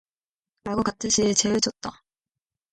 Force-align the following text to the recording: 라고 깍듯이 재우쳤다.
라고 0.63 0.81
깍듯이 0.81 1.31
재우쳤다. 1.35 2.01